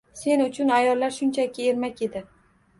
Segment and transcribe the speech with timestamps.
[0.19, 2.27] Sen uchun ayollar shunchaki ermak edi